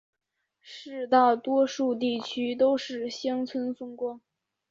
[0.61, 4.19] 市内大多数地区都是乡村风光。